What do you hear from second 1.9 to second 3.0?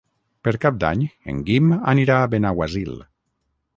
anirà a Benaguasil.